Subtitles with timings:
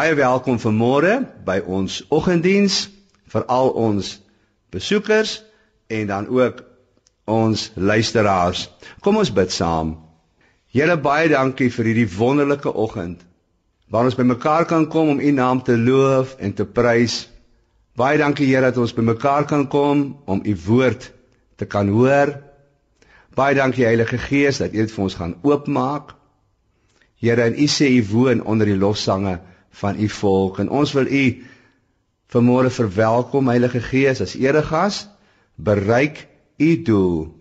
[0.00, 1.10] baie welkom vanmôre
[1.44, 2.76] by ons oggenddiens
[3.28, 4.14] vir al ons
[4.72, 5.32] besoekers
[5.92, 6.62] en dan ook
[7.28, 8.62] ons luisteraars.
[9.04, 9.90] Kom ons bid saam.
[10.72, 13.26] Here baie dankie vir hierdie wonderlike oggend
[13.92, 17.26] waar ons bymekaar kan kom om U naam te loof en te prys.
[17.92, 21.10] Baie dankie Here dat ons bymekaar kan kom om U woord
[21.60, 22.38] te kan hoor.
[23.36, 26.16] Baie dankie Heilige Gees dat U dit vir ons gaan oopmaak.
[27.20, 31.06] Here, en U sê U woon onder die lofsange van U volk en ons wil
[31.06, 31.24] U
[32.30, 35.06] vanmôre verwelkom Heilige Gees as eregas.
[35.56, 36.26] Bereik
[36.58, 37.34] U doel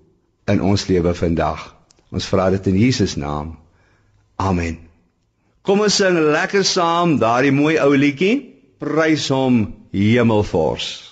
[0.49, 1.75] in ons lewe vandag.
[2.09, 3.57] Ons vra dit in Jesus naam.
[4.35, 4.79] Amen.
[5.61, 8.55] Kom ons sing lekker saam daardie mooi ou liedjie.
[8.79, 9.61] Prys hom
[9.93, 11.08] Hemelvors.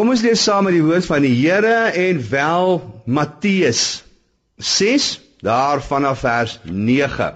[0.00, 3.80] Kom ons lees saam met die woord van die Here en wel Matteus
[4.56, 5.08] 6
[5.44, 7.26] daar vanaf vers 9.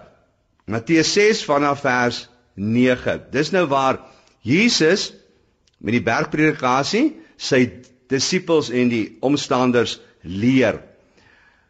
[0.72, 2.22] Matteus 6 vanaf vers
[2.56, 3.18] 9.
[3.34, 3.98] Dis nou waar
[4.48, 5.10] Jesus
[5.76, 7.02] met die bergpredikasie
[7.36, 7.60] sy
[8.08, 10.80] disippels en die omstanders leer.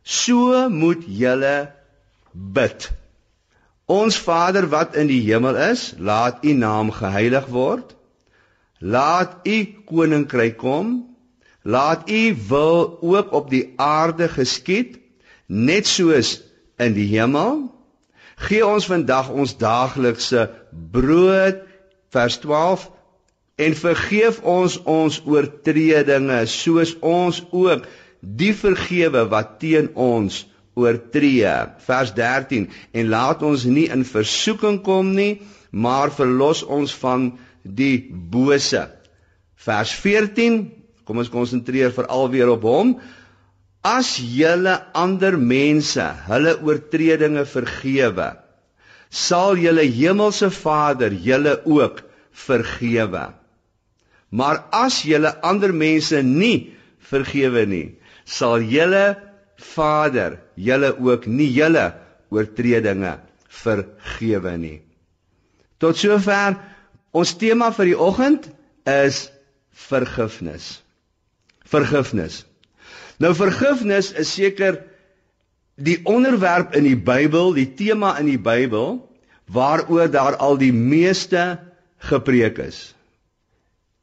[0.07, 1.57] So moet julle
[2.31, 2.87] bid.
[3.91, 7.97] Ons Vader wat in die hemel is, laat U naam geheilig word.
[8.85, 9.59] Laat u
[9.89, 10.97] koninkryk kom.
[11.65, 14.99] Laat u wil ook op die aarde geskied,
[15.47, 16.43] net soos
[16.77, 17.63] in die hemel.
[18.45, 20.51] Gee ons vandag ons daaglikse
[20.93, 21.63] brood,
[22.13, 22.91] vers 12,
[23.57, 27.87] en vergeef ons ons oortredinge, soos ons ook
[28.21, 30.43] die vergewe wat teen ons
[30.75, 31.55] oortree.
[31.87, 35.41] Vers 13, en laat ons nie in versoeking kom nie,
[35.71, 37.31] maar verlos ons van
[37.65, 38.87] die bose.
[39.65, 40.69] Vers 14,
[41.05, 42.95] kom ons konsentreer veral weer op hom.
[43.85, 48.31] As julle ander mense hulle oortredinge vergewe,
[49.11, 52.01] sal julle hemelse Vader julle ook
[52.35, 53.27] vergewe.
[54.35, 56.75] Maar as julle ander mense nie
[57.11, 57.87] vergewe nie,
[58.25, 59.15] sal julle
[59.75, 61.93] Vader julle ook nie julle
[62.35, 63.19] oortredinge
[63.63, 64.79] vergewe nie.
[65.79, 66.57] Tot sover
[67.15, 68.49] Ons tema vir die oggend
[68.91, 69.29] is
[69.87, 70.81] vergifnis.
[71.71, 72.43] Vergifnis.
[73.23, 74.81] Nou vergifnis is seker
[75.79, 78.99] die onderwerp in die Bybel, die tema in die Bybel
[79.55, 81.61] waaroor daar al die meeste
[82.09, 82.95] gepreek is.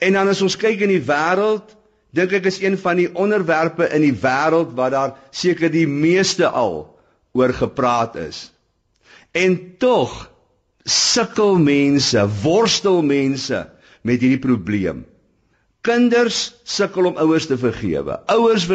[0.02, 1.75] En dan as ons kyk in die wêreld,
[2.16, 6.48] dink ek is een van die onderwerpe in die wêreld wat daar seker die meeste
[6.48, 6.86] al
[7.36, 8.50] oor gepraat is.
[9.31, 10.31] En tog
[10.86, 13.66] sukkel mense, worstel mense
[14.01, 15.06] met hierdie probleem.
[15.81, 18.19] Kinders sukkel om ouers te vergewe.
[18.30, 18.68] Ouers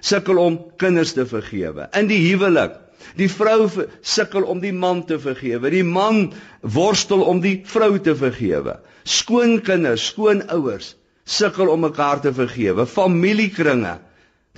[0.00, 1.86] sukkel om kinders te vergewe.
[1.94, 2.74] In die huwelik,
[3.18, 3.68] die vrou
[4.02, 5.70] sukkel om die man te vergewe.
[5.70, 6.32] Die man
[6.62, 8.78] worstel om die vrou te vergewe.
[9.06, 10.96] Skoonkinders, skoonouers
[11.28, 12.86] sukkel om mekaar te vergewe.
[12.86, 13.98] Familiekringe.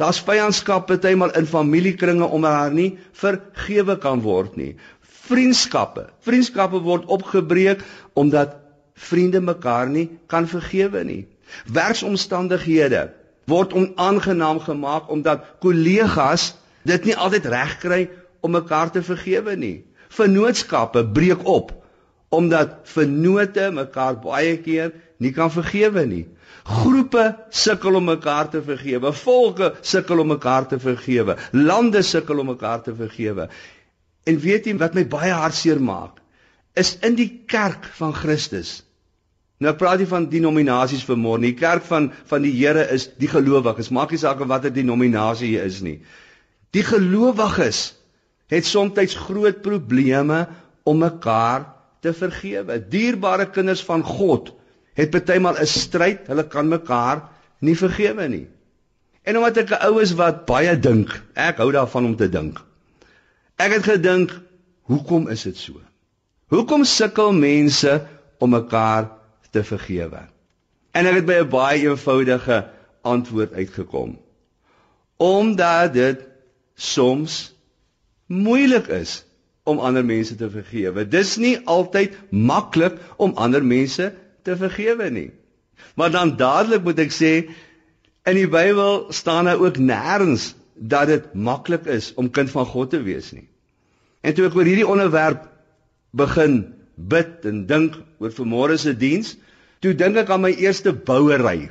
[0.01, 4.73] Daar's vyandskap bytelmal in familiekringe omdat daar nie vergewe kan word nie.
[5.31, 6.09] Vriendskappe.
[6.27, 7.85] Vriendskappe word opgebreek
[8.19, 8.57] omdat
[9.01, 11.23] vriende mekaar nie kan vergewe nie.
[11.73, 13.09] Werksomstandighede
[13.51, 16.55] word onaangenaam gemaak omdat kollegas
[16.87, 18.01] dit nie altyd reg kry
[18.41, 19.77] om mekaar te vergewe nie.
[20.17, 21.73] Vennootskappe breek op
[22.31, 26.27] omdat vennote mekaar baie keer nie kan vergewe nie.
[26.71, 32.53] Groepe sukkel om mekaar te vergewe, volke sukkel om mekaar te vergewe, lande sukkel om
[32.53, 33.49] mekaar te vergewe.
[34.31, 36.21] En weet jy wat my baie hartseer maak?
[36.79, 38.79] Is in die kerk van Christus
[39.61, 41.53] Nou ek praat nie van denominasies vermoor nie.
[41.53, 43.91] Die kerk van van die Here is die gelowiges.
[43.93, 45.99] Maak nie saak watter denominasie jy is nie.
[46.73, 47.91] Die gelowiges
[48.51, 50.47] het soms groot probleme
[50.89, 51.69] om mekaar
[52.01, 52.79] te vergewe.
[52.81, 54.55] Dierbare kinders van God
[54.97, 56.27] het partymal 'n stryd.
[56.33, 57.29] Hulle kan mekaar
[57.61, 58.47] nie vergewe nie.
[59.29, 62.65] En omdat ek 'n ou is wat baie dink, ek hou daarvan om te dink.
[63.61, 64.33] Ek het gedink,
[64.89, 65.81] hoekom is dit so?
[66.49, 67.93] Hoekom sukkel mense
[68.41, 69.11] om mekaar
[69.53, 70.23] te vergewe.
[70.97, 72.71] En ek het by 'n baie eenvoudige
[73.03, 74.17] antwoord uitgekom.
[75.17, 76.25] Omdat dit
[76.75, 77.53] soms
[78.27, 79.25] moeilik is
[79.63, 81.05] om ander mense te vergewe.
[81.09, 85.31] Dis nie altyd maklik om ander mense te vergewe nie.
[85.95, 87.35] Maar dan dadelik moet ek sê
[88.25, 92.91] in die Bybel staan daar ook nêrens dat dit maklik is om kind van God
[92.91, 93.50] te wees nie.
[94.21, 95.47] En toe ek oor hierdie onderwerp
[96.17, 96.63] begin
[96.97, 99.37] bid en dink oor vanmôre se diens,
[99.81, 101.71] toe dink ek aan my eerste bouery.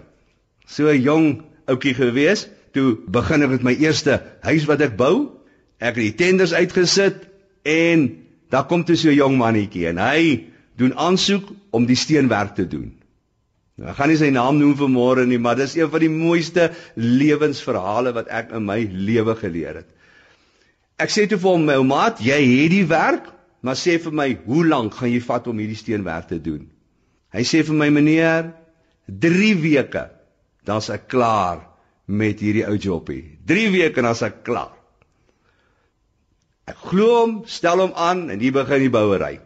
[0.66, 1.28] So 'n jong
[1.70, 5.38] ouetjie gewees, toe begin ek met my eerste huis wat ek bou.
[5.80, 7.28] Ek het die tenders uitgesit
[7.64, 10.48] en daar kom toe so 'n jong mannetjie en hy
[10.78, 12.96] doen aansoek om die steenwerk te doen.
[13.78, 16.10] Nou, ek gaan nie sy naam noem vir môre nie, maar dis een van die
[16.12, 19.88] mooiste lewensverhale wat ek in my lewe geleer het.
[21.00, 23.30] Ek sê toe vir hom, my maat, jy het die werk,
[23.62, 26.70] Maar sê vir my, hoe lank gaan jy vat om hierdie steenwerk te doen?
[27.36, 28.54] Hy sê vir my, meneer,
[29.10, 30.06] 3 weke,
[30.68, 31.66] dan's ek klaar
[32.08, 33.24] met hierdie ou jobie.
[33.50, 34.72] 3 weke dan's ek klaar.
[36.70, 39.40] Ek glo hom, stel hom aan en hier begin die bouery.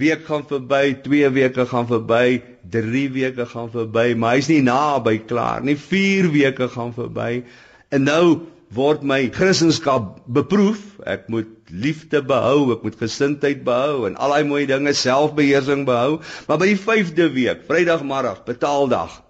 [0.00, 5.16] Week gaan verby, 2 weke gaan verby, 3 weke gaan verby, maar hy's nie naby
[5.30, 5.78] klaar nie.
[5.80, 7.44] 4 weke gaan verby.
[7.90, 8.24] En nou
[8.74, 10.82] word my Christendom beproef.
[11.02, 16.20] Ek moet liefde behou, ek moet gesindheid behou en al daai mooi dinge, selfbeheersing behou.
[16.46, 19.20] Maar by die 5de week, Vrydagmiddag, betaaldag,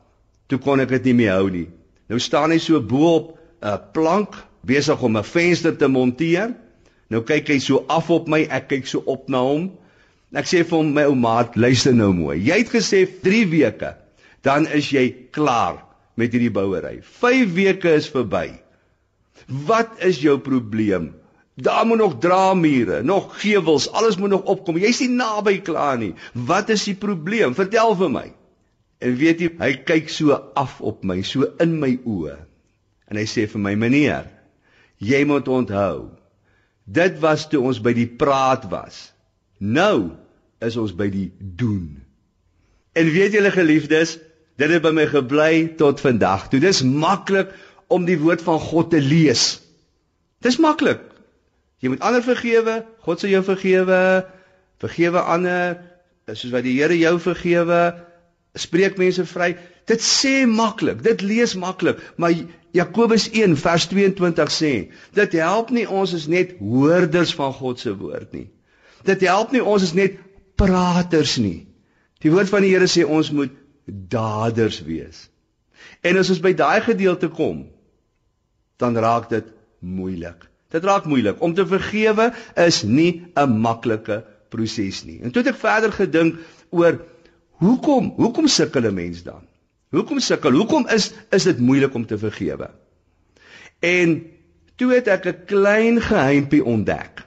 [0.50, 1.68] toe kon ek dit nie meer hou nie.
[2.11, 3.28] Nou staan hy so bo op
[3.62, 6.54] 'n plank besig om 'n venster te monteer.
[7.09, 9.70] Nou kyk hy so af op my, ek kyk so op na hom.
[10.32, 12.38] Ek sê vir hom my ou maat, luister nou mooi.
[12.38, 13.97] Jy het gesê 3 weke,
[14.42, 15.85] dan is jy klaar
[16.16, 17.00] met hierdie bouery.
[17.02, 18.61] 5 weke is verby.
[19.50, 21.11] Wat is jou probleem?
[21.61, 24.78] Daar moet nog draamure, nog gewels, alles moet nog opkom.
[24.78, 26.14] Jy's nie naby klaar nie.
[26.33, 27.54] Wat is die probleem?
[27.54, 28.28] Vertel vir my.
[29.00, 32.37] En weet jy, hy kyk so af op my, so in my oë.
[33.11, 34.28] En hy sê vir my: "Meneer,
[35.00, 36.11] jy moet onthou,
[36.85, 39.11] dit was toe ons by die praat was.
[39.59, 40.12] Nou
[40.61, 42.02] is ons by die doen."
[42.92, 44.19] En weet julle geliefdes,
[44.61, 46.49] dit het by my gebly tot vandag.
[46.52, 47.54] Toe dis maklik
[47.90, 49.61] om die woord van God te lees.
[50.44, 51.02] Dis maklik.
[51.80, 54.00] Jy moet ander vergewe, God sal jou vergewe.
[54.80, 55.80] Vergewe ander
[56.28, 57.80] soos wat die Here jou vergewe.
[58.59, 59.54] Spreek mense vry.
[59.90, 62.35] Dit sê maklik, dit lees maklik, maar
[62.76, 64.73] Jakobus 1 vers 22 sê,
[65.16, 68.47] dit help nie ons is net hoorders van God se woord nie.
[69.09, 70.20] Dit help nie ons is net
[70.61, 71.66] praters nie.
[72.23, 73.54] Die woord van die Here sê ons moet
[73.87, 75.26] daders wees.
[76.06, 77.64] En as ons by daai gedeelte kom,
[78.80, 79.46] dan raak dit
[79.80, 80.49] moeilik.
[80.70, 81.40] Dit raak moeilik.
[81.42, 85.20] Om te vergewe is nie 'n maklike proses nie.
[85.22, 86.38] En toe het ek verder gedink
[86.70, 87.00] oor
[87.62, 89.46] hoekom, hoekom sukkel 'n mens dan?
[89.90, 90.52] Hoekom sukkel?
[90.52, 92.70] Hoekom is is dit moeilik om te vergewe?
[93.80, 94.22] En
[94.76, 97.26] toe het ek 'n klein geheimpie ontdek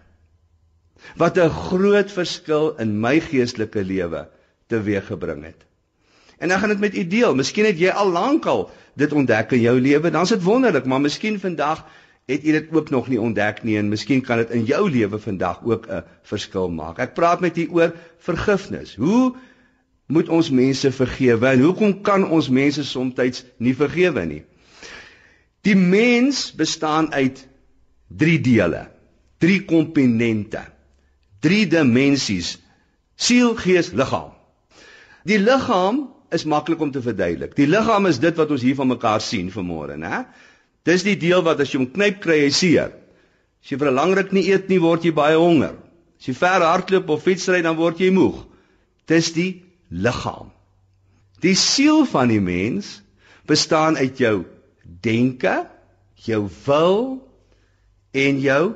[1.16, 4.30] wat 'n groot verskil in my geestelike lewe
[4.68, 5.66] teweeggebring het.
[6.38, 7.36] En dan gaan dit met u deel.
[7.36, 11.02] Miskien het jy al lankal dit ontdek in jou lewe, dan is dit wonderlik, maar
[11.02, 11.86] miskien vandag
[12.26, 15.20] het u dit ook nog nie ontdek nie en miskien kan dit in jou lewe
[15.20, 17.00] vandag ook 'n verskil maak.
[17.00, 18.96] Ek praat met u oor vergifnis.
[18.96, 19.36] Hoe
[20.08, 24.44] moet ons mense vergewe en hoekom kan ons mense soms nie vergewe nie?
[25.62, 27.48] Die mens bestaan uit
[28.08, 28.88] 3 dele,
[29.38, 30.62] 3 komponente,
[31.40, 32.58] 3 dimensies:
[33.16, 34.34] siel, gees, liggaam.
[35.24, 37.56] Die liggaam is maklik om te verduidelik.
[37.56, 40.26] Die liggaam is dit wat ons hier van mekaar sien vanmôre, né?
[40.84, 42.92] Dis die deel wat as jy hom knyp kry jy seer.
[43.64, 45.76] As jy vir 'n lang ruk nie eet nie, word jy baie honger.
[46.20, 48.46] As jy ver hardloop of fietsry, dan word jy moeg.
[49.08, 50.52] Dis die liggaam.
[51.44, 53.02] Die siel van die mens
[53.48, 54.46] bestaan uit jou
[54.84, 55.68] denke,
[56.16, 57.30] jou wil
[58.12, 58.76] en jou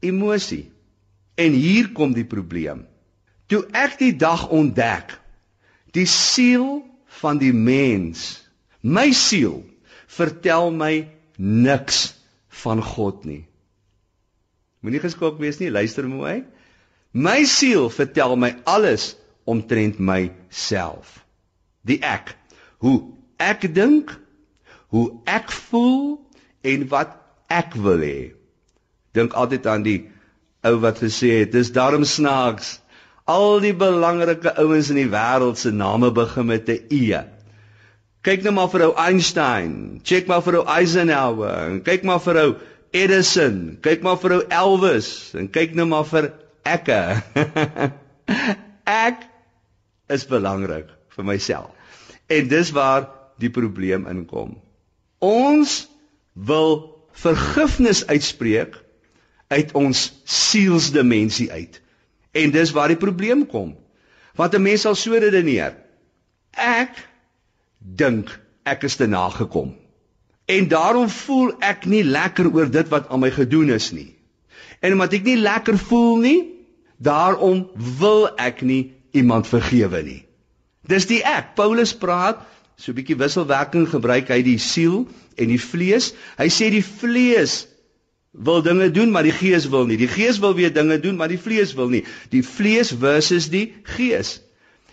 [0.00, 0.70] emosie.
[1.36, 2.86] En hier kom die probleem.
[3.48, 5.14] Toe ek die dag ontdek,
[5.92, 6.87] die siel
[7.20, 8.42] van die mens,
[8.80, 9.62] my siel
[10.08, 11.08] vertel my
[11.38, 12.12] niks
[12.62, 13.44] van God nie.
[14.82, 16.42] Moenie geskok wees nie, luister mooi.
[17.12, 19.14] My siel vertel my alles
[19.48, 21.24] omtrent myself.
[21.82, 22.34] Die ek,
[22.84, 22.98] hoe
[23.42, 24.12] ek dink,
[24.92, 26.18] hoe ek voel
[26.66, 27.16] en wat
[27.50, 28.18] ek wil hê.
[29.16, 29.98] Dink altyd aan die
[30.66, 32.78] ou wat gesê het, dis darm snaaks.
[33.28, 37.20] Al die belangrike ouens in die wêreld se name begin met 'n E.
[38.24, 42.40] Kyk nou maar vir ou Einstein, check maar vir ou Eisenhower, en kyk maar vir
[42.42, 42.50] ou
[42.90, 46.32] Edison, kyk maar vir ou Elvis en kyk nou maar vir
[46.64, 47.22] ekke.
[49.08, 49.22] ek
[50.08, 51.70] is belangrik vir myself.
[52.28, 53.08] En dis waar
[53.40, 54.56] die probleem inkom.
[55.24, 55.86] Ons
[56.32, 56.78] wil
[57.12, 58.76] vergifnis uitspreek
[59.48, 61.80] uit ons sielsdimensie uit.
[62.32, 63.76] En dis waar die probleem kom.
[64.34, 65.76] Want 'n mens sal so redeneer.
[66.52, 67.08] Ek
[67.78, 69.76] dink ek is te nagekom.
[70.46, 74.16] En daarom voel ek nie lekker oor dit wat aan my gedoen is nie.
[74.80, 76.40] En omdat ek nie lekker voel nie,
[76.96, 80.22] daarom wil ek nie iemand vergewe nie.
[80.88, 81.54] Dis die ek.
[81.54, 82.40] Paulus praat
[82.76, 86.14] so 'n bietjie wisselwerking gebruik hy die siel en die vlees.
[86.38, 87.66] Hy sê die vlees
[88.38, 89.98] wil dinge doen, maar die gees wil nie.
[89.98, 92.04] Die gees wil weer dinge doen, maar die vlees wil nie.
[92.30, 94.38] Die vlees versus die gees.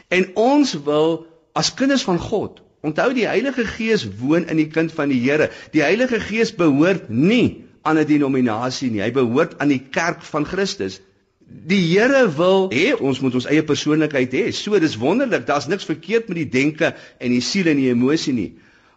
[0.10, 4.94] En ons wil as kinders van God Onthou die Heilige Gees woon in die kind
[4.94, 5.50] van die Here.
[5.74, 9.02] Die Heilige Gees behoort nie aan 'n denominasie nie.
[9.02, 11.00] Hy behoort aan die kerk van Christus.
[11.46, 14.52] Die Here wil hê ons moet ons eie persoonlikheid hê.
[14.52, 15.48] So dis wonderlik.
[15.48, 18.54] Daar's niks verkeerd met die denke en die siel en die emosie nie.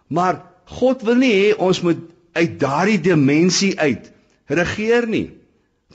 [0.09, 1.99] Maar God wil nie hê ons moet
[2.33, 4.13] uit daardie dimensie uit
[4.49, 5.31] regeer nie.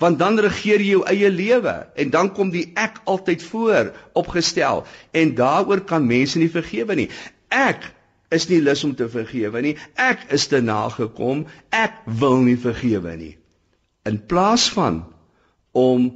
[0.01, 4.85] Want dan regeer jy jou eie lewe en dan kom die ek altyd voor opgestel
[5.11, 7.09] en daaroor kan mense nie vergewe nie
[7.53, 7.85] ek
[8.33, 9.75] is nie lus om te vergewe nie.
[9.99, 11.45] Ek is te nagekom.
[11.69, 13.35] Ek wil nie vergewe nie.
[14.09, 15.03] In plaas van
[15.77, 16.09] om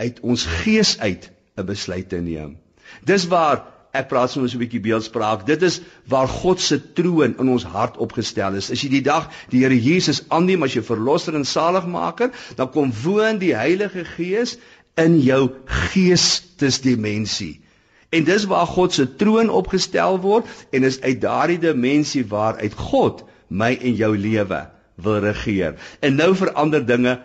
[0.00, 2.58] uit ons gees uit 'n besluit te neem.
[3.04, 5.46] Dis waar ek praat soms 'n bietjie beeldspraak.
[5.46, 8.70] Dit is waar God se troon in ons hart opgestel is.
[8.70, 12.92] As jy die dag die Here Jesus aanneem as jou verlosser en saligmaker, dan kom
[13.02, 14.56] woon die Heilige Gees
[14.96, 17.60] in jou geestesdimensie.
[18.12, 22.74] En dis waar God se troon opgestel word en is uit daardie dimensie waar uit
[22.74, 25.78] God my en jou lewe wil regeer.
[26.00, 27.18] En nou verander dinge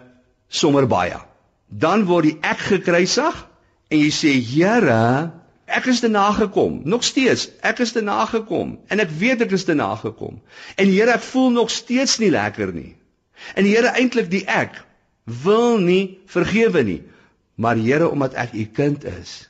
[0.48, 1.20] sommer baie.
[1.68, 3.44] Dan word die ek gekruisig
[3.92, 5.32] en jy sê Here,
[5.68, 6.82] ek is te nagekom.
[6.88, 10.40] Nog steeds, ek is te nagekom en ek weet ek is te nagekom.
[10.76, 12.96] En Here, ek voel nog steeds nie lekker nie.
[13.56, 14.80] En Here, eintlik die ek
[15.44, 17.02] wil nie vergewe nie.
[17.56, 19.44] Maar Here, omdat ek u kind is,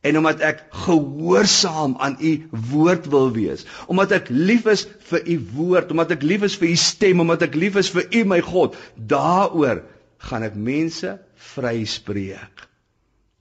[0.00, 2.32] en omdat ek gehoorsaam aan u
[2.70, 6.70] woord wil wees, omdat ek lief is vir u woord, omdat ek lief is vir
[6.72, 9.82] u stem, omdat ek lief is vir u my God, daaroor
[10.30, 11.18] gaan ek mense
[11.52, 12.64] vryspreek.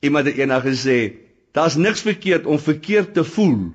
[0.04, 1.00] Iemand het eendag gesê,
[1.52, 3.72] daar's niks verkeerd om verkeerd te voel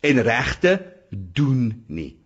[0.00, 0.78] en reg te
[1.10, 2.18] doen nie.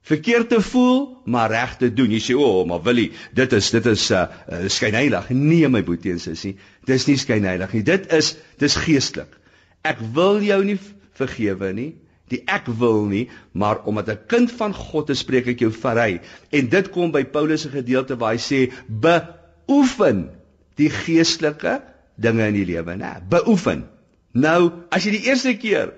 [0.00, 2.10] Verkeerd te voel, maar reg te doen.
[2.10, 5.84] Jy sê, "O, oh, maar Willie, dit is dit is uh, uh skynheilig." Nee, my
[5.84, 7.82] boetie en sussie, dis nie skynheilig nie.
[7.82, 9.36] Dit is dis geestelik.
[9.82, 10.78] Ek wil jou nie
[11.12, 11.94] vergewe nie.
[12.30, 16.20] Die ek wil nie, maar omdat 'n kind van God is, spreek ek jou vry.
[16.50, 20.30] En dit kom by Paulus se gedeelte waar hy sê, "Beoefen
[20.76, 21.82] die geestelike
[22.16, 23.20] dinge in die lewe, né?
[23.28, 23.99] Beoefen."
[24.32, 25.92] Nou, as jy die eerste keer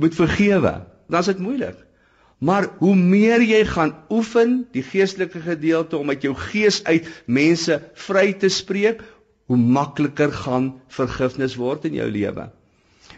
[0.00, 0.74] moet vergewe,
[1.10, 1.78] dan is dit moeilik.
[2.40, 7.76] Maar hoe meer jy gaan oefen die geestelike gedeelte om uit jou gees uit mense
[8.06, 9.02] vry te spreek,
[9.50, 12.48] hoe makliker gaan vergifnis word in jou lewe.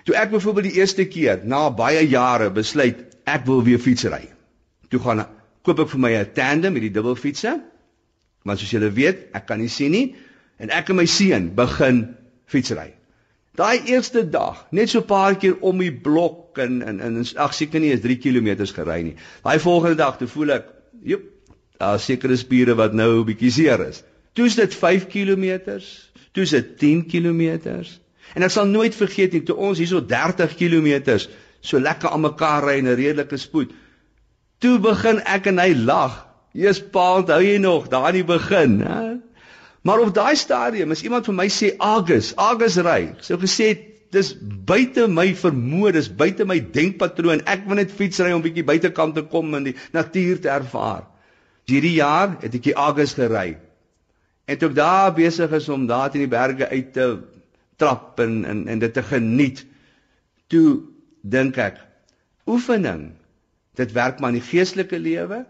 [0.08, 4.24] Toe ek byvoorbeeld die eerste keer na baie jare besluit ek wil weer fietsry.
[4.90, 5.26] Toe gaan
[5.62, 7.60] koop ek vir my 'n tandem met die dubbelfietsse.
[8.42, 10.16] Want soos julle weet, ek kan nie sien nie
[10.58, 12.16] en ek en my seun begin
[12.46, 12.94] fietsry.
[13.52, 17.54] Daai eerste dag, net so 'n paar keer om die blok en en en ag
[17.54, 19.16] seker nie is 3 km gery nie.
[19.44, 20.70] Daai volgende dag toe voel ek,
[21.02, 21.22] joep,
[21.76, 24.02] daar sekere spiere wat nou 'n bietjie seer is.
[24.32, 25.80] Toe is dit 5 km,
[26.32, 27.58] toe is dit 10 km.
[28.34, 31.18] En ek sal nooit vergeet nie toe ons hierso 30 km
[31.60, 33.70] so lekker aan mekaar ry in 'n redelike spoed.
[34.58, 36.26] Toe begin ek en hy lag.
[36.52, 39.16] Jesus pa, onthou jy nog, daar in die begin, hè?
[39.82, 43.72] Maar op daai stadium as iemand vir my sê Agus, Agus ry, sou gesê
[44.12, 44.30] dis
[44.68, 47.42] buite my vermoë, dis buite my denkpatroon.
[47.48, 51.06] Ek wil net fietsry om bietjie buitekant te kom en die natuur te ervaar.
[51.70, 53.56] Hierdie jaar het ek die Agus gery.
[54.46, 57.08] En toe ek daar besig is om daar in die berge uit te
[57.80, 59.64] trap en en en dit te geniet,
[60.52, 60.82] toe
[61.22, 61.80] dink ek
[62.46, 63.12] oefening
[63.78, 65.44] dit werk maar in die geestelike lewe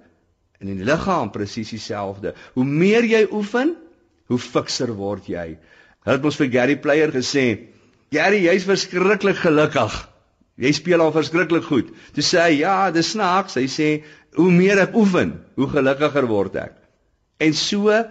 [0.61, 2.37] en in die liggaam presies dieselfde.
[2.55, 3.75] Hoe meer jy oefen,
[4.33, 5.53] hoe fikser word jy.
[6.03, 7.69] Hulle het ons vir Gary Player gesê,
[8.13, 9.93] "Gary, jy's verskriklik gelukkig.
[10.59, 14.79] Jy speel al verskriklik goed." Toe sê hy, "Ja, dis snaaks." Hy sê, "Hoe meer
[14.79, 16.73] ek oefen, hoe gelukkiger word ek."
[17.39, 18.05] En so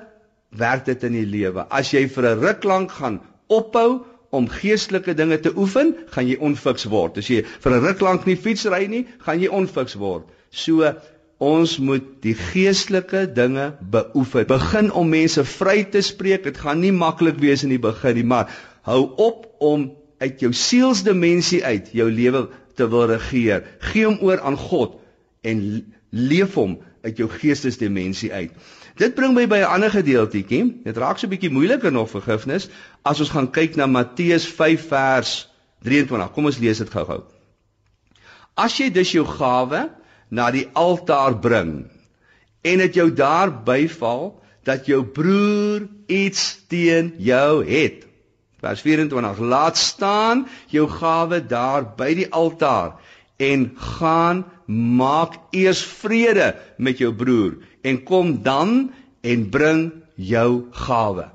[0.50, 1.66] werk dit in die lewe.
[1.70, 6.38] As jy vir 'n ruk lank gaan ophou om geestelike dinge te oefen, gaan jy
[6.40, 7.18] onfiks word.
[7.18, 10.24] As jy vir 'n ruk lank nie fietsry nie, gaan jy onfiks word.
[10.52, 10.96] So
[11.42, 14.46] Ons moet die geestelike dinge beoefen.
[14.46, 16.44] Begin om mense vry te spreek.
[16.46, 18.52] Dit gaan nie maklik wees in die begin nie, maar
[18.86, 19.88] hou op om
[20.22, 22.44] uit jou sielsdimensie uit jou lewe
[22.78, 23.66] te wil regeer.
[23.90, 25.00] Gee hom oor aan God
[25.42, 25.64] en
[26.14, 28.54] leef hom uit jou geestesdimensie uit.
[29.02, 30.46] Dit bring my by 'n ander gedeeltjie.
[30.84, 32.70] Dit raak so 'n bietjie moeiliker nog vergifnis
[33.02, 35.50] as ons gaan kyk na Matteus 5 vers
[35.82, 36.32] 23.
[36.32, 37.24] Kom ons lees dit gou-gou.
[38.54, 39.90] As jy dus jou gawe
[40.32, 41.74] na die altaar bring
[42.62, 44.32] en dit jou daar byval
[44.68, 48.06] dat jou broer iets teen jou het.
[48.62, 53.00] Vers 24: Laat staan jou gawe daar by die altaar
[53.42, 58.92] en gaan maak eers vrede met jou broer en kom dan
[59.26, 61.26] en bring jou gawe.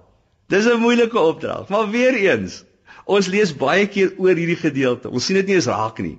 [0.47, 2.65] Dis 'n moeilike opdrag, maar weer eens,
[3.05, 5.11] ons lees baie keer oor hierdie gedeelte.
[5.11, 6.19] Ons sien dit nie eens raak nie.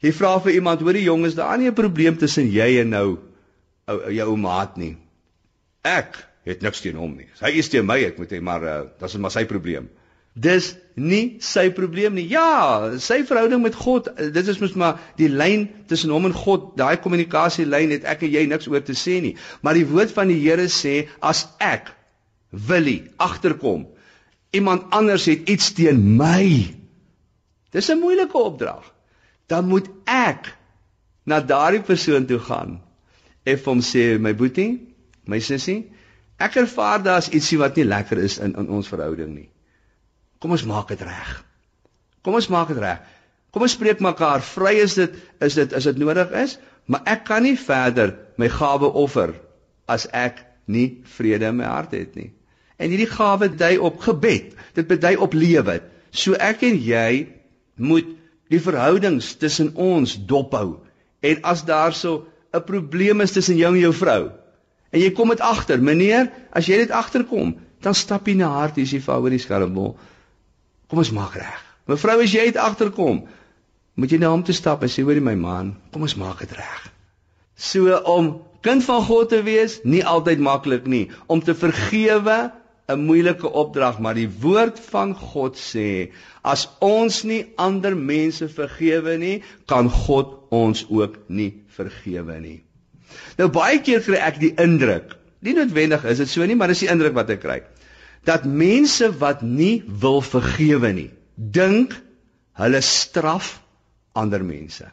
[0.00, 3.18] Jy vra vir iemand, hoor die jongens, daar nie 'n probleem tussen jy en nou
[3.86, 4.96] ou jou ou maat nie.
[5.84, 7.28] Ek het niks teen hom nie.
[7.40, 9.90] Hy is teen my, ek moet hê maar uh, dis maar sy probleem.
[10.32, 12.28] Dis nie sy probleem nie.
[12.30, 16.36] Ja, sy verhouding met God, eh, dit is mos maar die lyn tussen hom en
[16.36, 19.34] God, daai kommunikasielyn het ek en jy niks oor te sê nie.
[19.60, 21.90] Maar die woord van die Here sê as ek
[22.50, 23.88] Willie agterkom,
[24.56, 26.72] iemand anders het iets teen my.
[27.70, 28.86] Dis 'n moeilike opdrag
[29.50, 30.52] dan moet ek
[31.26, 32.78] na daardie persoon toe gaan
[33.50, 34.72] en hom sê my boetie,
[35.26, 35.90] my sussie,
[36.40, 39.48] ek ervaar daar's ietsie wat nie lekker is in in ons verhouding nie.
[40.40, 41.32] Kom ons maak dit reg.
[42.24, 43.00] Kom ons maak dit reg.
[43.50, 47.26] Kom ons spreek mekaar vry is dit is dit as dit nodig is, maar ek
[47.28, 49.34] kan nie verder my gawe offer
[49.90, 52.30] as ek nie vrede in my hart het nie.
[52.78, 54.54] En hierdie gawe dui op gebed.
[54.78, 55.80] Dit bedui op lewe.
[56.14, 57.26] So ek en jy
[57.76, 58.14] moet
[58.50, 60.80] die verhoudings tussen ons dophou.
[61.22, 64.30] En as daar so 'n probleem is tussen jou en jou vrou
[64.90, 68.74] en jy kom dit agter, meneer, as jy dit agterkom, dan stap jy na haar
[68.74, 69.94] toe, sê vir oor die skelmbol.
[70.90, 71.60] Kom ons maak reg.
[71.90, 73.24] Mevrou, as jy dit agterkom,
[73.94, 76.52] moet jy na hom toe stap en sê hoor my man, kom ons maak dit
[76.58, 76.86] reg.
[77.54, 78.32] So om
[78.64, 82.38] kind van God te wees, nie altyd maklik nie, om te vergewe
[82.92, 86.10] 'n moeilike opdrag, maar die woord van God sê,
[86.42, 92.60] as ons nie ander mense vergewe nie, kan God ons ook nie vergewe nie.
[93.38, 96.84] Nou baie keer kry ek die indruk, nie noodwendig is dit so nie, maar dis
[96.84, 97.60] die indruk wat ek kry,
[98.24, 101.96] dat mense wat nie wil vergewe nie, dink
[102.60, 103.58] hulle straf
[104.12, 104.90] ander mense.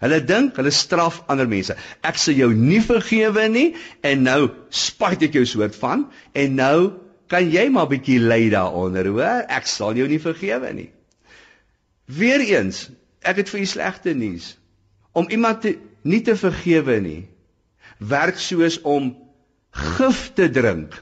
[0.00, 1.76] Hulle dink hulle straf ander mense.
[2.06, 3.66] Ek sê jou nie vergewe nie
[4.06, 4.40] en nou
[4.72, 6.76] spyt ek jou soort van en nou
[7.30, 9.44] kan jy maar bietjie ly daaronder, hoor?
[9.48, 10.88] Ek sal jou nie vergewe nie.
[12.10, 12.88] Weereens,
[13.22, 14.56] ek het vir u slegte nuus.
[15.14, 17.28] Om iemand te nie te vergewe nie,
[17.98, 19.12] werk soos om
[19.70, 20.96] gif te drink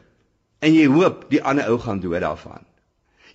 [0.58, 2.64] en jy hoop die ander ou gaan dood daarvan.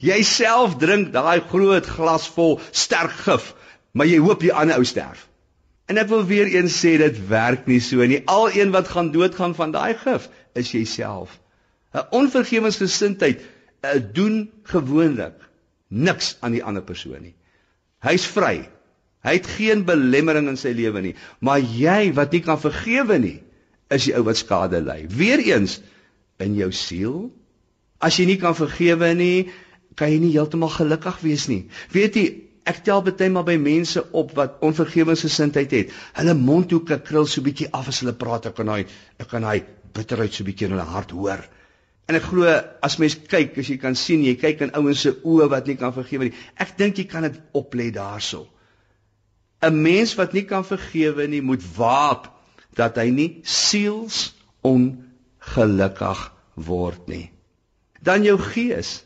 [0.04, 3.54] Jy self drink daai groot glas vol sterk gif,
[3.96, 5.30] maar jy hoop die ander ou sterf.
[5.88, 8.22] En ek wil weer eens sê dit werk nie so nie.
[8.28, 10.28] Al een wat gaan doodgaan van daai gif
[10.60, 11.40] is jouself.
[11.94, 15.50] 'n Onvergewensgesindheid uh, doen gewoonlik
[15.88, 17.36] niks aan die ander persoon nie.
[18.04, 18.70] Hy's vry.
[19.24, 23.38] Hy het geen belemmering in sy lewe nie, maar jy wat nie kan vergewe nie,
[23.94, 25.06] is die ou wat skade ly.
[25.08, 25.80] Weereens
[26.44, 27.30] in jou siel.
[28.04, 29.52] As jy nie kan vergewe nie,
[29.96, 31.62] kan jy nie heeltemal gelukkig wees nie.
[31.94, 32.26] Weet jy,
[32.68, 35.96] ek tel baie maal by mense op wat onvergewensgesindheid het.
[36.18, 38.84] Hulle mondhoeke krul so bietjie af as hulle praat, ek kan hy
[39.20, 39.62] ek kan hy
[39.94, 41.44] bitterheid so bietjie in hulle hart hoor.
[42.14, 42.46] En ek glo
[42.86, 45.74] as mens kyk, as jy kan sien, jy kyk in ouens se oë wat nie
[45.80, 46.36] kan vergewe nie.
[46.62, 48.44] Ek dink jy kan dit oplê daarso.
[49.66, 52.30] 'n Mens wat nie kan vergewe nie, moet waak
[52.78, 56.22] dat hy nie siels ongelukkig
[56.70, 57.32] word nie.
[58.04, 59.02] Dan jou gees.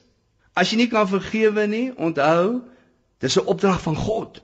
[0.52, 2.63] As jy nie kan vergewe nie, onthou,
[3.24, 4.41] dis 'n opdrag van God.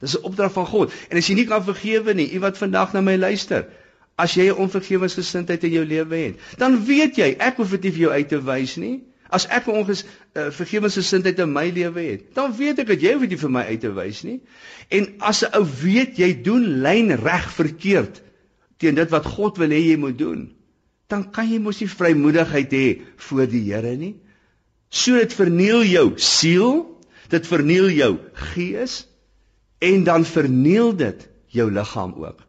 [0.00, 0.92] Dis 'n opdrag van God.
[1.10, 3.68] En as jy nie kan vergewe nie, u wat vandag na my luister,
[4.16, 7.92] as jy 'n onvergewensgesindheid in jou lewe het, dan weet jy, ek hoef dit nie
[7.92, 9.02] vir jou uit te wys nie.
[9.28, 13.12] As ek 'n onges uh, vergewensgesindheid in my lewe het, dan weet ek dat jy
[13.12, 14.40] hoef dit vir my uit te wys nie.
[14.88, 18.22] En as 'n ou weet jy doen lyn reg verkeerd
[18.78, 20.52] teen dit wat God wil hê jy moet doen,
[21.08, 24.16] dan kan jy mos nie vrymoedigheid hê voor die Here nie.
[24.88, 26.86] So dit verniel jou siel,
[27.28, 28.18] dit verniel jou
[28.54, 29.06] gees
[29.78, 32.45] en dan verniel dit jou liggaam ook.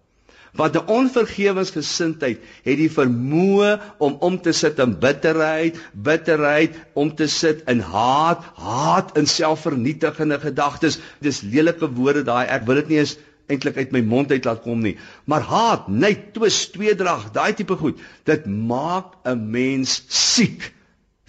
[0.58, 7.28] Want 'n onvergewensgesindheid het die vermoë om om te sit in bitterheid, bitterheid, om te
[7.28, 11.00] sit in haat, haat in selfvernietigende gedagtes.
[11.22, 12.46] Dis lelike woorde daai.
[12.48, 13.17] Ek wil dit nie eens
[13.48, 14.98] eintlik uit my mond uit laat kom nie.
[15.26, 20.74] Maar haat, net twis, tweedrag, daai tipe goed, dit maak 'n mens siek.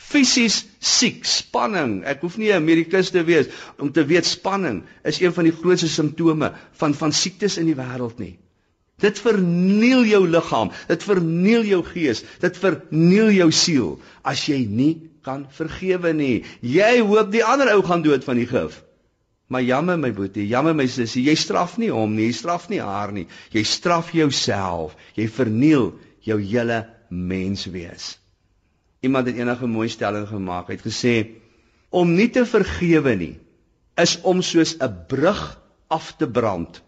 [0.08, 2.04] Fisies siek, spanning.
[2.04, 3.46] Ek hoef nie 'n medikus te wees
[3.78, 7.76] om te weet spanning is een van die grootste simptome van van siektes in die
[7.76, 8.38] wêreld nie.
[8.98, 13.92] Dit verniel jou liggaam, dit verniel jou gees, dit verniel jou siel
[14.26, 16.42] as jy nie kan vergewe nie.
[16.64, 18.80] Jy hoop die ander ou gaan dood van die gif.
[19.48, 22.82] Maar jammer my boetie, jammer my sussie, jy straf nie hom nie, jy straf nie
[22.84, 23.26] haar nie.
[23.54, 24.96] Jy straf jouself.
[25.16, 25.92] Jy verniel
[26.26, 28.16] jou hele menswees.
[29.00, 30.68] Iemand het eendag 'n mooi stelling gemaak.
[30.68, 31.14] Hy het gesê
[31.90, 33.36] om nie te vergewe nie
[33.96, 36.82] is om soos 'n brug af te brand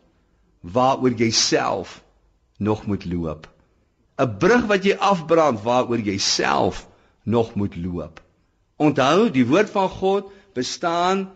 [0.61, 2.03] waaroor jy self
[2.59, 3.49] nog moet loop.
[4.21, 6.87] 'n Brug wat jy afbrand waaroor jy self
[7.23, 8.21] nog moet loop.
[8.77, 11.31] Onthou, die woord van God bestaan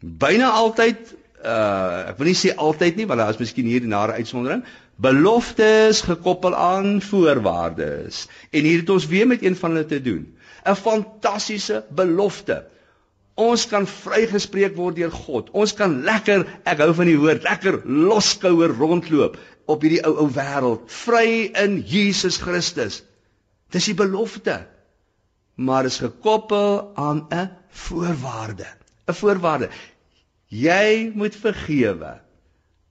[0.00, 3.92] byna altyd uh ek wil nie sê altyd nie, want daar is miskien hier 'n
[3.92, 4.64] nare uitsondering.
[4.96, 8.28] Beloftes gekoppel aan voorwaardes.
[8.50, 10.36] En hier het ons weer met een van hulle te doen.
[10.64, 12.64] 'n Fantastiese belofte.
[13.40, 15.48] Ons kan vrygespreek word deur God.
[15.56, 19.38] Ons kan lekker, ek hou van die woord, lekker loskouer rondloop
[19.70, 23.00] op hierdie ou ou wêreld, vry in Jesus Christus.
[23.70, 24.58] Dis die belofte.
[25.60, 28.66] Maar is gekoppel aan 'n voorwaarde.
[29.08, 29.70] 'n Voorwaarde.
[30.48, 32.18] Jy moet vergewe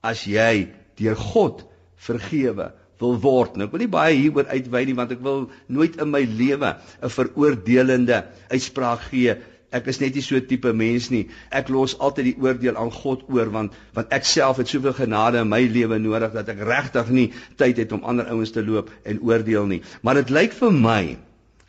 [0.02, 1.64] as jy deur God
[1.96, 3.56] vergewe wil word.
[3.56, 6.76] Nou ek wil nie baie hieroor uitwy nie want ek wil nooit in my lewe
[7.02, 9.36] 'n veroordelende uitspraak gee
[9.70, 11.28] Ek is net nie so tipe mens nie.
[11.54, 15.38] Ek los altyd die oordeel aan God oor want want ek self het soveel genade
[15.44, 17.28] in my lewe nodig dat ek regtig nie
[17.60, 19.82] tyd het om ander ouens te loop en oordeel nie.
[20.02, 21.02] Maar dit lyk vir my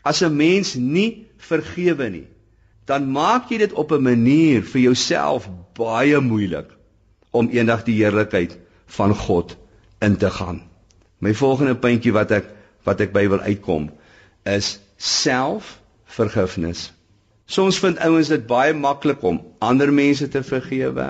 [0.04, 2.28] as 'n mens nie vergewe nie,
[2.86, 6.70] dan maak jy dit op 'n manier vir jouself baie moeilik
[7.32, 9.58] om eendag die heerlikheid van God
[10.02, 10.62] in te gaan.
[11.20, 12.50] My volgende puntjie wat ek
[12.84, 13.92] wat ek by wil uitkom
[14.44, 16.92] is selfvergifnis.
[17.52, 21.08] Soms vind ouens dit baie maklik om ander mense te vergewe,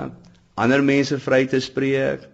[0.58, 2.24] ander mense vry te spreek,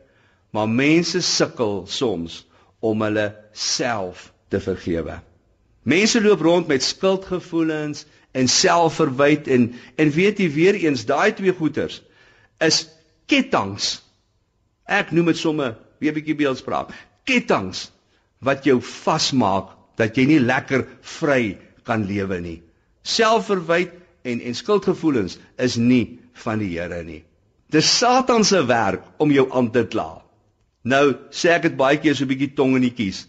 [0.56, 2.40] maar mense sukkel soms
[2.80, 5.18] om hulle self te vergewe.
[5.84, 9.68] Mense loop rond met skuldgevoelens en selfverwyd en
[10.00, 12.00] en weet jy weer eens daai twee goeters
[12.64, 12.86] is
[13.28, 13.98] ketTINGS.
[14.88, 16.96] Ek noem dit sommer weer 'n bietjie beeldspraak.
[17.28, 17.90] KETTINGS
[18.40, 20.86] wat jou vasmaak dat jy nie lekker
[21.18, 22.62] vry kan lewe nie.
[23.02, 27.22] Selfverwyd en en skuldgevoelens is nie van die Here nie.
[27.68, 30.22] Dis Satan se werk om jou aan te kla.
[30.82, 31.04] Nou
[31.34, 33.26] sê ek dit baie keer so 'n bietjie tong in die kies.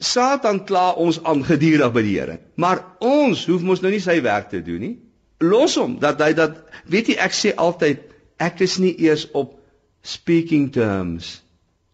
[0.00, 4.20] Satan kla ons aan gedurig by die Here, maar ons hoef mos nou nie sy
[4.22, 4.96] werk te doen nie.
[5.40, 8.00] Los hom dat hy dat weet jy ek sê altyd
[8.38, 9.58] ek is nie eers op
[10.02, 11.42] speaking terms.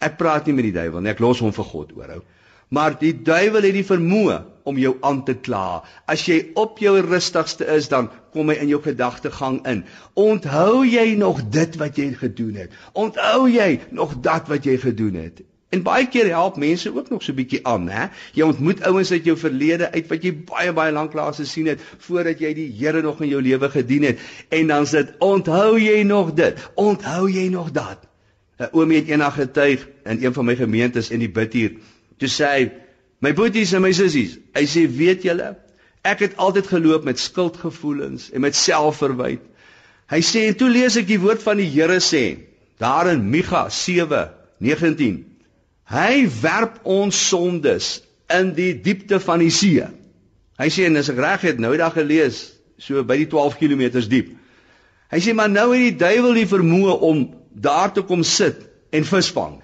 [0.01, 2.23] Ek praat nie met die duiwel nie, ek los hom vir God oor.
[2.71, 5.83] Maar die duiwel het die vermoë om jou aan te kla.
[6.07, 9.85] As jy op jou rustigste is, dan kom hy in jou gedagtegang in.
[10.15, 12.75] Onthou jy nog dit wat jy gedoen het?
[12.93, 15.43] Onthou jy nog dat wat jy gedoen het?
[15.71, 18.07] En baie keer help mense ook nog so 'n bietjie aan, hè?
[18.35, 21.81] Jy ontmoet ouens uit jou verlede uit wat jy baie baie lank lank gesien het
[21.99, 24.19] voordat jy die Here nog in jou lewe gedien het.
[24.49, 26.71] En dan sê dit, "Onthou jy nog dit?
[26.75, 27.99] Onthou jy nog dat?"
[28.59, 31.73] 'n Oomie het eendag getuig in een van my gemeentes in die bid hier.
[32.17, 32.73] Toe sê hy,
[33.21, 35.57] "My boeties en my sissies, hy sê, weet julle,
[36.05, 39.41] ek het altyd geloop met skuldgevoelens en met selfverwyd."
[40.11, 42.39] Hy sê, "En toe lees ek die woord van die Here sê,
[42.79, 45.31] daar in Micha 7:19
[45.91, 49.83] Hy werp ons sondes in die diepte van die see.
[50.61, 53.99] Hy sê en as ek reg het nou daag gelees, so by die 12 km
[54.07, 54.29] diep.
[55.11, 58.63] Hy sê maar nou het die duiwel die vermoë om daar te kom sit
[58.95, 59.59] en visvang.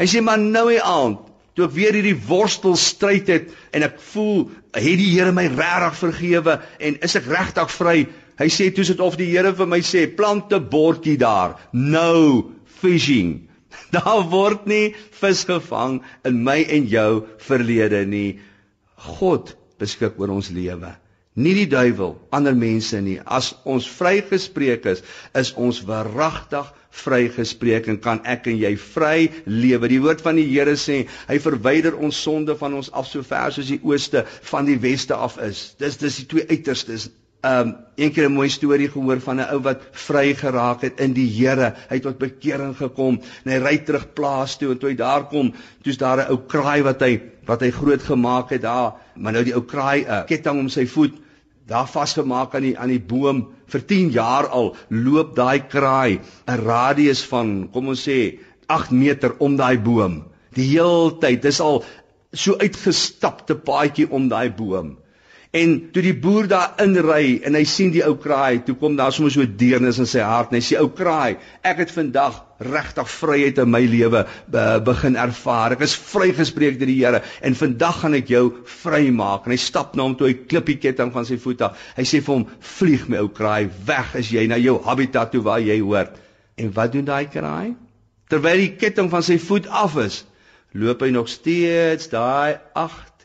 [0.00, 1.25] Hy sê maar nou hy aand
[1.56, 5.98] toe ek weer hierdie worstel stryd het en ek voel het die Here my regtig
[6.02, 7.96] vergewe en is ek regtig vry?
[8.36, 11.56] Hy sê toe sit of die Here vir my sê plant 'n bordjie daar.
[11.72, 13.48] No fishing.
[13.96, 18.38] Daar word nie vis gevang in my en jou verlede nie.
[19.16, 20.92] God beskik oor ons lewe.
[21.36, 23.18] Nie die duiwel, ander mense nie.
[23.20, 25.02] As ons vrygespreek is,
[25.36, 29.90] is ons waaragtig vrygespreek en kan ek en jy vry lewe.
[29.92, 33.52] Die woord van die Here sê, hy verwyder ons sonde van ons af so ver
[33.52, 35.74] soos die ooste van die weste af is.
[35.82, 37.10] Dis dis die twee uiterstes
[37.46, 41.12] um een keer 'n mooi storie gehoor van 'n ou wat vry geraak het in
[41.12, 41.74] die Here.
[41.88, 45.28] Hy het tot bekering gekom en hy ry terug plaas toe en toe hy daar
[45.28, 45.52] kom,
[45.84, 49.44] toe's daar 'n ou kraai wat hy wat hy groot gemaak het daar, maar nou
[49.44, 51.25] die ou kraai 'n uh, ketting om sy voet
[51.66, 56.60] daar vasgemaak aan die aan die boom vir 10 jaar al loop daai kraai 'n
[56.62, 60.24] radius van kom ons sê 8 meter om daai boom.
[60.54, 61.84] Die heeltyd, dis al
[62.32, 64.96] so uitgestapte paadjie om daai boom.
[65.56, 69.14] En toe die boer daar inry en hy sien die ou kraai, toe kom daar
[69.14, 73.08] sommer so deernis in sy hart en hy sê ou kraai, ek het vandag regtig
[73.12, 75.76] vryheid in my lewe be, begin ervaar.
[75.76, 78.44] Ek is vrygespreek deur die Here en vandag gaan ek jou
[78.82, 79.46] vrymaak.
[79.46, 81.80] En hy stap na hom toe hy klippie ketting van sy voet af.
[81.96, 85.44] Hy sê vir hom: "Vlieg my ou kraai, weg is jy na jou habitat toe
[85.46, 86.16] waar jy hoort."
[86.56, 87.76] En wat doen daai kraai?
[88.28, 90.24] Terwyl die ketting van sy voet af is,
[90.74, 93.15] loop hy nog steeds daai 8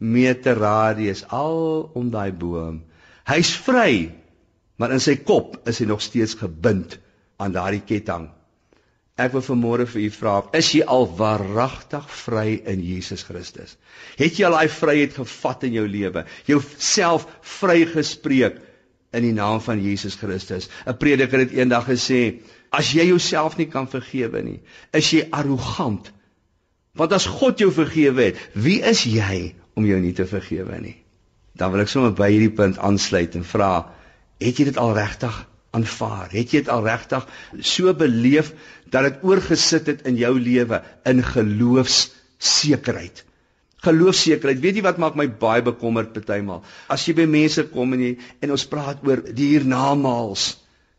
[0.00, 2.82] meter radius al om daai boom.
[3.28, 4.10] Hy's vry,
[4.80, 6.96] maar in sy kop is hy nog steeds gebind
[7.40, 8.30] aan daardie ketting.
[9.20, 13.76] Ek wil vanmôre vir u vra, is jy al waaragtig vry in Jesus Christus?
[14.16, 16.24] Het jy al daai vryheid gevat in jou lewe?
[16.48, 17.26] Jouself
[17.58, 18.62] vrygespreek
[19.12, 20.70] in die naam van Jesus Christus.
[20.86, 22.40] 'n Prediker het eendag gesê,
[22.72, 24.60] as jy jouself nie kan vergewe nie,
[24.92, 26.12] is jy arrogant.
[26.94, 30.98] Want as God jou vergewe het, wie is jy om jou nie te vergewe nie.
[31.56, 33.72] Dan wil ek sommer by hierdie punt aansluit en vra,
[34.40, 35.34] het jy dit al regtig
[35.76, 36.30] aanvaar?
[36.32, 37.26] Het jy dit al regtig
[37.66, 38.52] so beleef
[38.90, 43.24] dat dit oorgesit het in jou lewe in geloofssekerheid?
[43.84, 44.62] Geloofssekerheid.
[44.62, 46.64] Weet jy wat maak my baie bekommerd partymal?
[46.90, 48.14] As jy by mense kom en jy
[48.44, 50.52] en ons praat oor die hiernamaals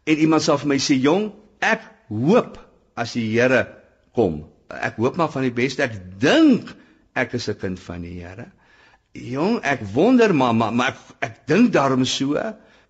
[0.10, 2.58] en iemand sê vir my sê, "Jong, ek hoop
[2.98, 3.68] as die Here
[4.16, 4.46] kom.
[4.70, 5.84] Ek hoop maar van die beste.
[5.84, 6.74] Ek dink
[7.16, 8.52] ek is 'n kind van die Here."
[9.12, 12.40] Jong, ek wonder maar, maar ek ek dink daarom so.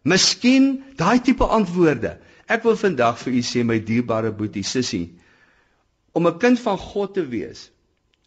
[0.07, 2.17] Miskien daai tipe antwoorde.
[2.51, 5.17] Ek wil vandag vir u sê my dierbare boetie, sussie,
[6.13, 7.69] om 'n kind van God te wees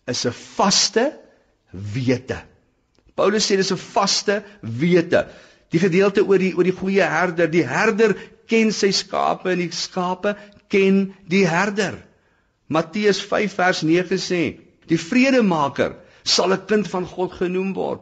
[0.06, 1.12] is 'n vaste
[1.70, 2.42] wete.
[3.14, 5.28] Paulus sê dis 'n vaste wete.
[5.70, 9.70] Die gedeelte oor die oor die goeie herder, die herder ken sy skape en die
[9.70, 10.36] skape
[10.68, 11.94] ken die herder.
[12.66, 18.00] Matteus 5 vers 9 sê, die vredemaker sal 'n kind van God genoem word.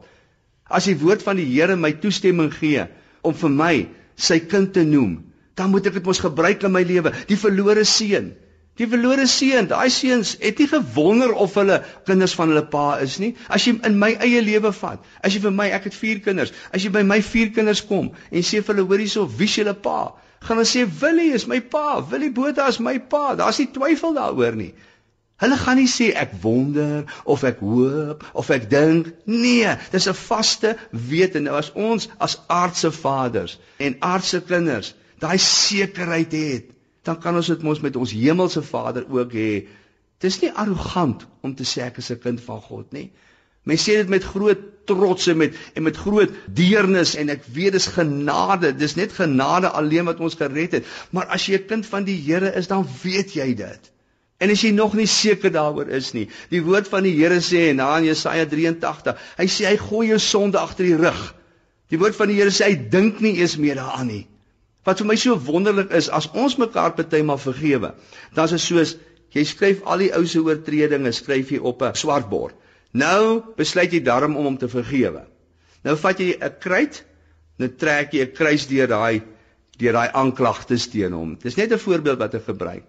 [0.71, 2.87] As die woord van die Here my toestemming gee
[3.23, 3.75] om vir my
[4.17, 7.13] sy kind te noem, dan moet ek dit mos gebruik in my lewe.
[7.29, 8.33] Die verlore seun,
[8.81, 13.19] die verlore seun, daai seuns het nie gewonder of hulle kinders van hulle pa is
[13.19, 13.35] nie.
[13.49, 16.55] As jy in my eie lewe vat, as jy vir my, ek het 4 kinders,
[16.73, 19.59] as jy by my 4 kinders kom en sê vir hulle hoor hierso, wie is
[19.59, 20.15] julle pa?
[20.43, 23.35] Gaan hulle sê Willie is my pa, Willie Botha is my pa.
[23.39, 24.73] Daar's nie twyfel daaroor nie.
[25.43, 29.13] Hulle gaan nie sê ek wonder of ek hoop of ek dink.
[29.27, 35.39] Nee, dis 'n vaste wete nou as ons as aardse vaders en aardse kinders daai
[35.39, 36.71] sekerheid het,
[37.07, 39.53] dan kan ons dit mos met ons hemelse Vader ook hê.
[40.23, 43.11] Dis nie arrogant om te sê ek is 'n kind van God nie.
[43.65, 47.73] Mense sê dit met groot trots en met en met groot deernis en ek weet
[47.73, 50.85] dis genade, dis net genade alleen wat ons gered het.
[51.11, 53.93] Maar as jy 'n kind van die Here is, dan weet jy dit.
[54.43, 57.69] En as jy nog nie seker daaroor is nie, die woord van die Here sê
[57.71, 61.21] in Jesaja 83, hy sê hy gooi jou sonde agter die rug.
[61.93, 64.25] Die woord van die Here sê hy dink nie eens meer daaraan nie.
[64.83, 67.93] Wat vir my so wonderlik is, as ons mekaar partymal vergewe,
[68.35, 68.97] dan is dit soos
[69.33, 72.57] jy skryf al die ou se oortredinge skryf jy op 'n swart bord.
[72.93, 75.23] Nou besluit jy daarom om hom te vergewe.
[75.85, 77.05] Nou vat jy 'n kruit,
[77.59, 79.23] nou trek jy 'n kruis deur daai
[79.79, 81.39] deur daai aanklagtes teen hom.
[81.43, 82.85] Dis net 'n voorbeeld wat ek gebruik.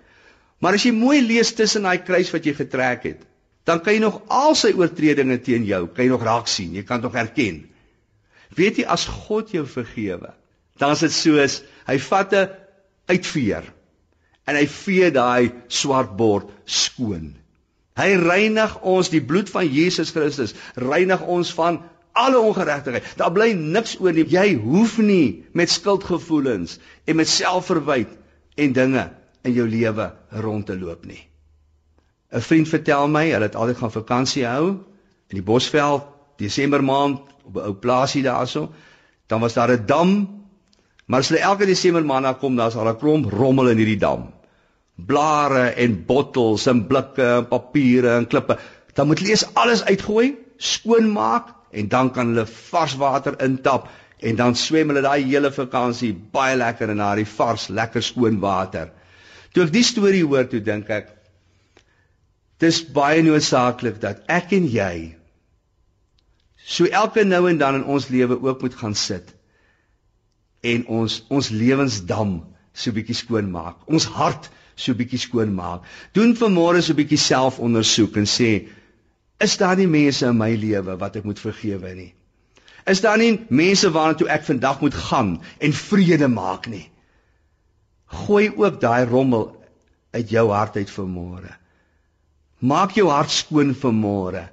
[0.63, 3.19] Maar as jy mooi lees tussen daai kruis wat jy getrek het,
[3.67, 6.85] dan kan jy nog al sy oortredinge teen jou, kan jy nog raak sien, jy
[6.87, 7.65] kan nog herken.
[8.55, 10.31] Weet jy as God jou vergewe,
[10.79, 12.51] dan is dit soos hy vat 'n
[13.11, 13.67] uitveer
[14.47, 17.35] en hy vee daai swart bord skoon.
[17.99, 23.03] Hy reinig ons die bloed van Jesus Christus, reinig ons van alle ongeregtigheid.
[23.17, 24.25] Daar bly niks oor nie.
[24.25, 28.09] Jy hoef nie met skuldgevoelens en met selfverwyd
[28.55, 29.05] en dinge
[29.43, 30.11] in jou lewe
[30.43, 31.21] rond te loop nie.
[32.33, 34.67] 'n Vriend vertel my, hulle het altyd gaan vakansie hou
[35.29, 36.03] in die Bosveld,
[36.41, 38.71] Desember maand op 'n ou plaasie daarso.
[39.27, 40.11] Dan was daar 'n dam,
[41.05, 43.99] maar as hulle elke Desember maand daar kom, daar's al 'n klomp rommel in hierdie
[43.99, 44.33] dam.
[44.95, 48.57] Blare en bottels en blikke en papiere en klippe.
[48.93, 54.35] Dan moet hulle eers alles uitgooi, skoonmaak en dan kan hulle vars water intap en
[54.35, 58.91] dan swem hulle daai hele vakansie baie lekker in daai vars, lekker skoon water.
[59.53, 61.11] Toe ek die storie hoor, toe dink ek
[62.63, 64.93] dis baie noodsaaklik dat ek en jy
[66.63, 69.33] so elke nou en dan in ons lewe ook moet gaan sit
[70.63, 72.37] en ons ons lewensdam
[72.73, 73.83] so bietjie skoon maak.
[73.85, 74.47] Ons hart
[74.79, 75.83] so bietjie skoon maak.
[76.15, 78.51] Doen vanmôre so bietjie selfondersoek en sê
[79.43, 82.13] is daar nie mense in my lewe wat ek moet vergewe nie?
[82.87, 86.85] Is daar nie mense waarna toe ek vandag moet gaan en vrede maak nie?
[88.13, 89.49] Gooi ook daai rommel
[90.13, 91.53] uit jou hart uit vir môre.
[92.63, 94.43] Maak jou hart skoon vir môre.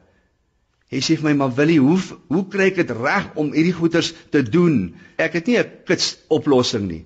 [0.90, 4.12] Hy sê vir my, "Maar Willie, hoe hoe kry ek dit reg om hierdie goeders
[4.30, 4.96] te doen?
[5.18, 7.04] Ek het nie 'n kits oplossing nie.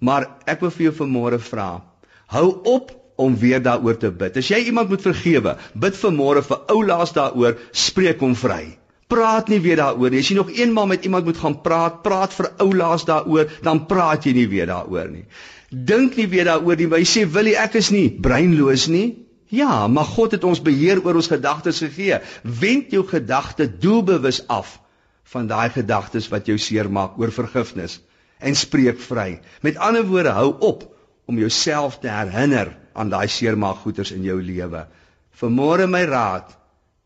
[0.00, 1.82] Maar ek wil vir jou vanmôre vra,
[2.26, 4.36] hou op om weer daaroor te bid.
[4.36, 8.78] As jy iemand moet vergewe, bid vanmôre vir oulaas daaroor, spreek hom vry.
[9.14, 10.20] Praat nie weer daaroor nie.
[10.24, 14.26] As jy nog eenmaal met iemand moet gaan praat, praat vir oulaas daaroor, dan praat
[14.26, 15.26] jy nie weer daaroor nie
[15.74, 16.86] dink nie weer daaroor nie.
[16.86, 21.04] Hy sê, "Wil jy ek is nie breinloos nie?" Ja, maar God het ons beheer
[21.04, 22.18] oor ons gedagtes gegee.
[22.42, 24.80] Wend jou gedagte doelbewus af
[25.24, 28.00] van daai gedagtes wat jou seermaak oor vergifnis
[28.40, 29.40] en spreek vry.
[29.62, 30.96] Met ander woorde, hou op
[31.26, 34.86] om jouself te herinner aan daai seermaak goeters in jou lewe.
[35.30, 36.56] Vermoere my raad,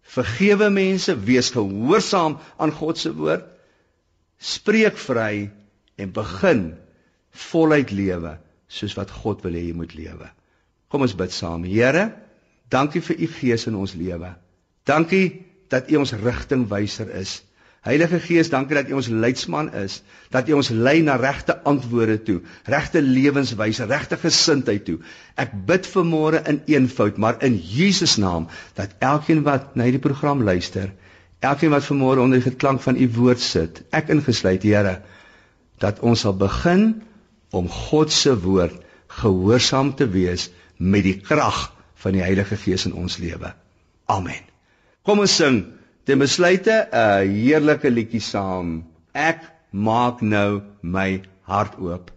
[0.08, 3.44] vergewe mense, wees gehoorsaam aan God se woord,
[4.38, 5.48] spreek vry
[5.98, 6.62] en begin
[7.50, 8.36] voluit lewe
[8.68, 10.28] soos wat God wil hê jy moet lewe.
[10.88, 11.64] Kom ons bid saam.
[11.68, 12.10] Here,
[12.72, 14.32] dankie vir u gees in ons lewe.
[14.88, 17.40] Dankie dat u ons rigtingwyser is.
[17.86, 20.00] Heilige Gees, dankie dat U ons leidsman is,
[20.34, 24.98] dat U ons lei na regte antwoorde toe, regte lewenswyse, regte gesindheid toe.
[25.38, 30.02] Ek bid vir môre in eenvoud, maar in Jesus naam dat elkeen wat na hierdie
[30.02, 30.90] program luister,
[31.38, 34.98] elkeen wat vanmôre onder die klank van U woord sit, ek ingesluit, Here,
[35.78, 37.04] dat ons sal begin
[37.54, 38.74] om God se woord
[39.22, 41.68] gehoorsaam te wees met die krag
[42.02, 43.54] van die Heilige Gees in ons lewe.
[44.10, 44.42] Amen.
[45.06, 45.62] Kom ons sing
[46.08, 48.68] ten besluite 'n heerlike liedjie saam.
[49.12, 49.40] Ek
[49.86, 52.08] maak nou my hart oop.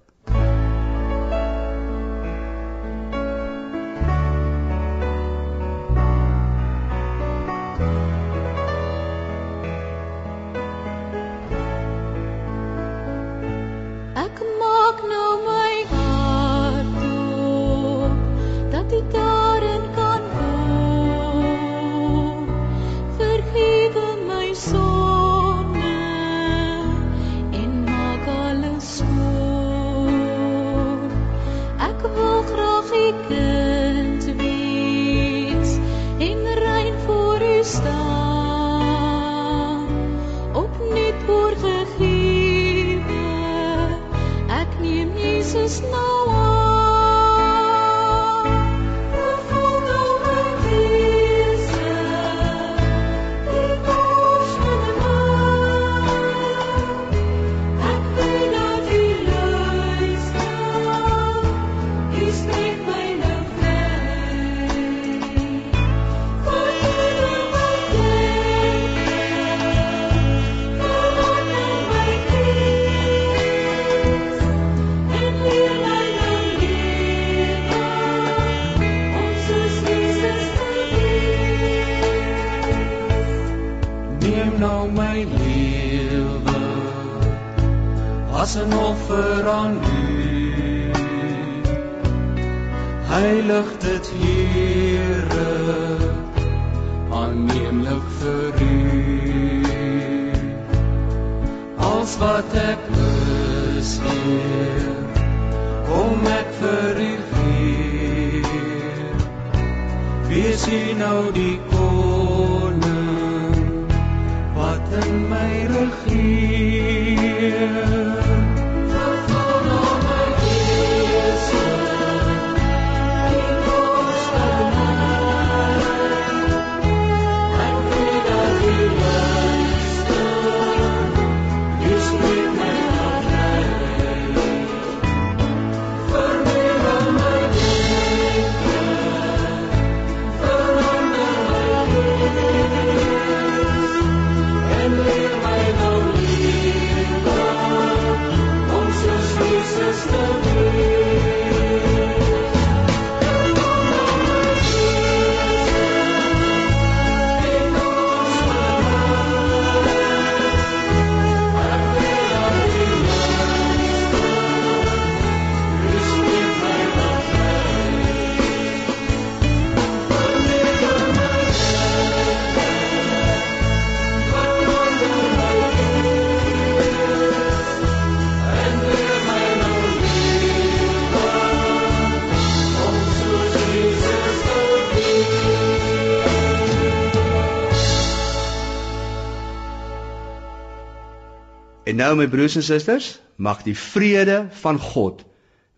[192.12, 195.24] nou my broers en susters, mag die vrede van God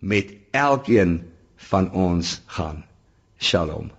[0.02, 1.20] met elkeen
[1.70, 2.82] van ons gaan.
[3.38, 3.92] Shalom.